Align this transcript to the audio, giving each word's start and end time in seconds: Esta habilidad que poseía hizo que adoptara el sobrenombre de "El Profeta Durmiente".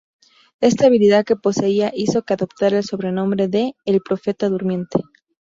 Esta 0.61 0.87
habilidad 0.87 1.23
que 1.23 1.35
poseía 1.35 1.91
hizo 1.93 2.23
que 2.23 2.33
adoptara 2.33 2.77
el 2.79 2.83
sobrenombre 2.83 3.47
de 3.47 3.75
"El 3.85 4.01
Profeta 4.01 4.49
Durmiente". 4.49 4.99